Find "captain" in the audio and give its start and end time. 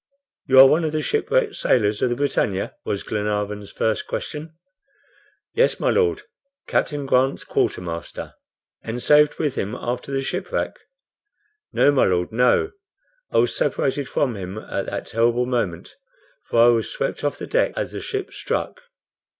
6.65-7.05